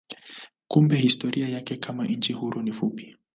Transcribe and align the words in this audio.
Kumbe 0.67 0.95
historia 0.97 1.49
yake 1.49 1.75
kama 1.77 2.07
nchi 2.07 2.33
huru 2.33 2.61
ni 2.61 2.71
fupi. 2.71 3.17